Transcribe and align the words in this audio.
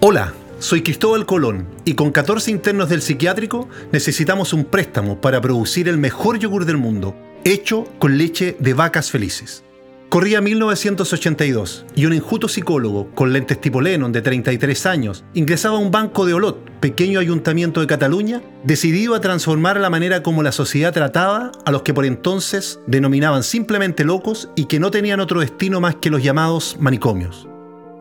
Hola, 0.00 0.32
soy 0.58 0.82
Cristóbal 0.82 1.26
Colón 1.26 1.68
y 1.84 1.94
con 1.94 2.12
14 2.12 2.50
internos 2.50 2.88
del 2.88 3.02
psiquiátrico 3.02 3.68
necesitamos 3.92 4.52
un 4.52 4.64
préstamo 4.64 5.20
para 5.20 5.40
producir 5.40 5.88
el 5.88 5.98
mejor 5.98 6.38
yogur 6.38 6.64
del 6.64 6.78
mundo, 6.78 7.14
hecho 7.44 7.84
con 7.98 8.16
leche 8.16 8.56
de 8.58 8.74
vacas 8.74 9.10
felices. 9.10 9.64
Corría 10.08 10.40
1982 10.40 11.84
y 11.94 12.06
un 12.06 12.14
enjuto 12.14 12.48
psicólogo 12.48 13.10
con 13.14 13.30
lentes 13.30 13.60
tipo 13.60 13.82
Lennon 13.82 14.10
de 14.10 14.22
33 14.22 14.86
años 14.86 15.22
ingresaba 15.34 15.76
a 15.76 15.80
un 15.80 15.90
banco 15.90 16.24
de 16.24 16.32
Olot, 16.32 16.64
pequeño 16.80 17.20
ayuntamiento 17.20 17.82
de 17.82 17.86
Cataluña, 17.86 18.40
decidido 18.64 19.14
a 19.14 19.20
transformar 19.20 19.78
la 19.78 19.90
manera 19.90 20.22
como 20.22 20.42
la 20.42 20.52
sociedad 20.52 20.94
trataba 20.94 21.52
a 21.66 21.70
los 21.70 21.82
que 21.82 21.92
por 21.92 22.06
entonces 22.06 22.80
denominaban 22.86 23.42
simplemente 23.42 24.02
locos 24.02 24.48
y 24.56 24.64
que 24.64 24.80
no 24.80 24.90
tenían 24.90 25.20
otro 25.20 25.40
destino 25.40 25.78
más 25.82 25.96
que 25.96 26.08
los 26.08 26.22
llamados 26.22 26.78
manicomios. 26.80 27.46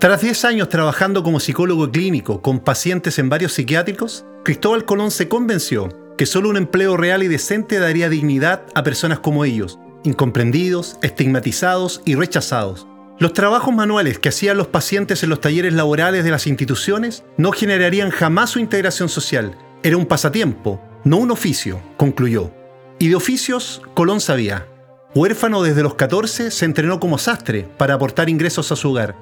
Tras 0.00 0.22
10 0.22 0.44
años 0.44 0.68
trabajando 0.68 1.22
como 1.22 1.38
psicólogo 1.38 1.88
clínico 1.92 2.42
con 2.42 2.58
pacientes 2.58 3.20
en 3.20 3.28
varios 3.28 3.52
psiquiátricos, 3.52 4.24
Cristóbal 4.42 4.84
Colón 4.84 5.12
se 5.12 5.28
convenció 5.28 5.88
que 6.18 6.26
solo 6.26 6.48
un 6.50 6.56
empleo 6.56 6.96
real 6.96 7.22
y 7.22 7.28
decente 7.28 7.78
daría 7.78 8.08
dignidad 8.08 8.64
a 8.74 8.82
personas 8.82 9.20
como 9.20 9.44
ellos, 9.44 9.78
incomprendidos, 10.04 10.98
estigmatizados 11.02 12.02
y 12.04 12.14
rechazados. 12.14 12.86
Los 13.18 13.32
trabajos 13.32 13.74
manuales 13.74 14.18
que 14.18 14.30
hacían 14.30 14.56
los 14.56 14.66
pacientes 14.66 15.22
en 15.22 15.30
los 15.30 15.40
talleres 15.40 15.72
laborales 15.72 16.24
de 16.24 16.30
las 16.30 16.46
instituciones 16.46 17.24
no 17.36 17.52
generarían 17.52 18.10
jamás 18.10 18.50
su 18.50 18.58
integración 18.58 19.08
social. 19.08 19.56
Era 19.82 19.96
un 19.96 20.06
pasatiempo, 20.06 20.80
no 21.04 21.18
un 21.18 21.30
oficio, 21.30 21.80
concluyó. 21.96 22.50
Y 22.98 23.08
de 23.08 23.14
oficios, 23.14 23.82
Colón 23.94 24.20
sabía. 24.20 24.66
Huérfano 25.14 25.62
desde 25.62 25.82
los 25.82 25.94
14, 25.94 26.50
se 26.50 26.64
entrenó 26.64 27.00
como 27.00 27.18
sastre 27.18 27.68
para 27.76 27.94
aportar 27.94 28.28
ingresos 28.28 28.72
a 28.72 28.76
su 28.76 28.90
hogar 28.90 29.14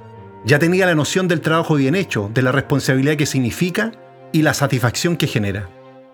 ya 0.44 0.58
tenía 0.58 0.86
la 0.86 0.94
noción 0.94 1.28
del 1.28 1.42
trabajo 1.42 1.74
bien 1.74 1.94
hecho, 1.94 2.30
de 2.32 2.42
la 2.42 2.52
responsabilidad 2.52 3.16
que 3.16 3.26
significa 3.26 3.92
y 4.32 4.42
la 4.42 4.54
satisfacción 4.54 5.16
que 5.16 5.26
genera. 5.26 5.68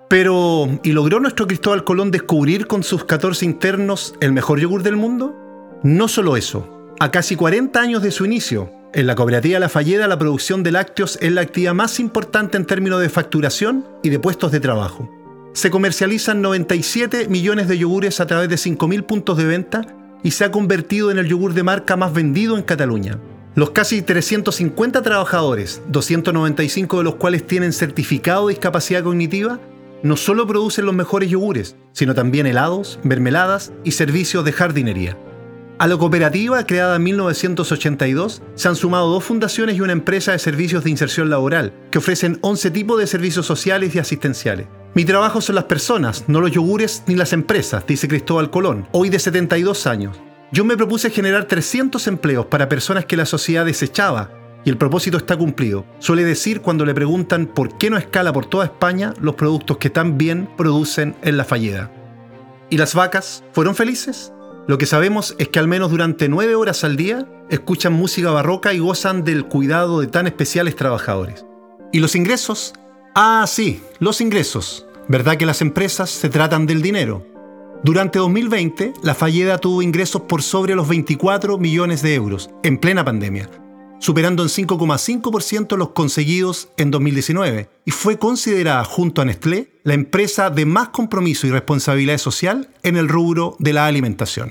Pero, 0.08 0.68
¿y 0.84 0.92
logró 0.92 1.18
nuestro 1.18 1.46
Cristóbal 1.48 1.82
Colón 1.82 2.12
descubrir 2.12 2.68
con 2.68 2.84
sus 2.84 3.04
14 3.04 3.44
internos 3.44 4.14
el 4.20 4.32
mejor 4.32 4.60
yogur 4.60 4.82
del 4.84 4.94
mundo? 4.96 5.34
No 5.82 6.06
solo 6.06 6.36
eso, 6.36 6.92
a 7.00 7.10
casi 7.10 7.34
40 7.34 7.80
años 7.80 8.02
de 8.02 8.12
su 8.12 8.24
inicio, 8.24 8.70
en 8.94 9.06
la 9.06 9.16
cooperativa 9.16 9.58
La 9.58 9.68
Falleda 9.68 10.06
la 10.06 10.18
producción 10.18 10.62
de 10.62 10.72
lácteos 10.72 11.18
es 11.20 11.32
la 11.32 11.40
actividad 11.40 11.74
más 11.74 11.98
importante 11.98 12.56
en 12.56 12.66
términos 12.66 13.00
de 13.00 13.08
facturación 13.08 13.84
y 14.02 14.10
de 14.10 14.20
puestos 14.20 14.52
de 14.52 14.60
trabajo. 14.60 15.10
Se 15.54 15.70
comercializan 15.70 16.40
97 16.40 17.28
millones 17.28 17.66
de 17.66 17.76
yogures 17.76 18.20
a 18.20 18.26
través 18.26 18.48
de 18.48 18.56
5.000 18.56 19.04
puntos 19.04 19.36
de 19.36 19.44
venta 19.44 19.82
y 20.22 20.30
se 20.30 20.44
ha 20.44 20.50
convertido 20.50 21.10
en 21.10 21.18
el 21.18 21.26
yogur 21.26 21.52
de 21.52 21.62
marca 21.62 21.96
más 21.96 22.12
vendido 22.12 22.56
en 22.56 22.62
Cataluña. 22.62 23.18
Los 23.54 23.70
casi 23.70 24.02
350 24.02 25.02
trabajadores, 25.02 25.82
295 25.88 26.98
de 26.98 27.04
los 27.04 27.14
cuales 27.16 27.46
tienen 27.46 27.72
certificado 27.72 28.46
de 28.46 28.54
discapacidad 28.54 29.02
cognitiva, 29.02 29.60
no 30.02 30.16
solo 30.16 30.46
producen 30.46 30.86
los 30.86 30.94
mejores 30.94 31.30
yogures, 31.30 31.76
sino 31.92 32.14
también 32.14 32.46
helados, 32.46 32.98
mermeladas 33.02 33.72
y 33.84 33.92
servicios 33.92 34.44
de 34.44 34.52
jardinería. 34.52 35.16
A 35.78 35.86
la 35.86 35.98
cooperativa, 35.98 36.64
creada 36.64 36.96
en 36.96 37.02
1982, 37.02 38.42
se 38.54 38.68
han 38.68 38.76
sumado 38.76 39.10
dos 39.10 39.24
fundaciones 39.24 39.76
y 39.76 39.82
una 39.82 39.92
empresa 39.92 40.32
de 40.32 40.38
servicios 40.38 40.84
de 40.84 40.90
inserción 40.90 41.28
laboral, 41.28 41.74
que 41.90 41.98
ofrecen 41.98 42.38
11 42.40 42.70
tipos 42.70 42.98
de 42.98 43.06
servicios 43.06 43.44
sociales 43.44 43.94
y 43.94 43.98
asistenciales. 43.98 44.68
Mi 44.94 45.04
trabajo 45.04 45.42
son 45.42 45.56
las 45.56 45.64
personas, 45.64 46.24
no 46.28 46.40
los 46.40 46.52
yogures 46.52 47.02
ni 47.06 47.14
las 47.14 47.34
empresas, 47.34 47.86
dice 47.86 48.08
Cristóbal 48.08 48.48
Colón, 48.48 48.88
hoy 48.92 49.10
de 49.10 49.18
72 49.18 49.86
años. 49.86 50.18
Yo 50.50 50.64
me 50.64 50.76
propuse 50.78 51.10
generar 51.10 51.44
300 51.44 52.06
empleos 52.06 52.46
para 52.46 52.68
personas 52.70 53.04
que 53.04 53.16
la 53.16 53.26
sociedad 53.26 53.66
desechaba 53.66 54.30
y 54.66 54.70
el 54.70 54.76
propósito 54.76 55.16
está 55.16 55.36
cumplido. 55.36 55.86
Suele 56.00 56.24
decir 56.24 56.60
cuando 56.60 56.84
le 56.84 56.92
preguntan 56.92 57.46
por 57.46 57.78
qué 57.78 57.88
no 57.88 57.96
escala 57.96 58.32
por 58.32 58.46
toda 58.46 58.64
España 58.64 59.14
los 59.20 59.36
productos 59.36 59.78
que 59.78 59.90
tan 59.90 60.18
bien 60.18 60.48
producen 60.56 61.14
en 61.22 61.36
la 61.36 61.44
falleda. 61.44 61.92
¿Y 62.68 62.76
las 62.76 62.96
vacas 62.96 63.44
fueron 63.52 63.76
felices? 63.76 64.32
Lo 64.66 64.76
que 64.76 64.86
sabemos 64.86 65.36
es 65.38 65.48
que 65.48 65.60
al 65.60 65.68
menos 65.68 65.92
durante 65.92 66.28
nueve 66.28 66.56
horas 66.56 66.82
al 66.82 66.96
día 66.96 67.28
escuchan 67.48 67.92
música 67.92 68.32
barroca 68.32 68.74
y 68.74 68.80
gozan 68.80 69.22
del 69.22 69.44
cuidado 69.46 70.00
de 70.00 70.08
tan 70.08 70.26
especiales 70.26 70.74
trabajadores. 70.74 71.46
¿Y 71.92 72.00
los 72.00 72.16
ingresos? 72.16 72.74
Ah, 73.14 73.44
sí, 73.46 73.80
los 74.00 74.20
ingresos. 74.20 74.88
¿Verdad 75.06 75.36
que 75.36 75.46
las 75.46 75.60
empresas 75.60 76.10
se 76.10 76.28
tratan 76.28 76.66
del 76.66 76.82
dinero? 76.82 77.24
Durante 77.84 78.18
2020, 78.18 78.94
la 79.04 79.14
Falleda 79.14 79.58
tuvo 79.58 79.80
ingresos 79.80 80.22
por 80.22 80.42
sobre 80.42 80.74
los 80.74 80.88
24 80.88 81.56
millones 81.56 82.02
de 82.02 82.16
euros, 82.16 82.50
en 82.64 82.78
plena 82.78 83.04
pandemia, 83.04 83.48
superando 83.98 84.42
en 84.42 84.48
5,5% 84.48 85.76
los 85.76 85.90
conseguidos 85.90 86.68
en 86.76 86.90
2019, 86.90 87.68
y 87.84 87.90
fue 87.90 88.18
considerada 88.18 88.84
junto 88.84 89.22
a 89.22 89.24
Nestlé 89.24 89.70
la 89.82 89.94
empresa 89.94 90.50
de 90.50 90.66
más 90.66 90.88
compromiso 90.88 91.46
y 91.46 91.50
responsabilidad 91.50 92.18
social 92.18 92.68
en 92.82 92.96
el 92.96 93.08
rubro 93.08 93.56
de 93.58 93.72
la 93.72 93.86
alimentación. 93.86 94.50